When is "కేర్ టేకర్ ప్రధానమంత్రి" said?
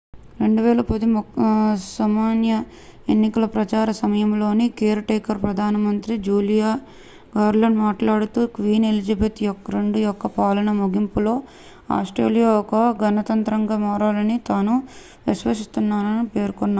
4.79-6.17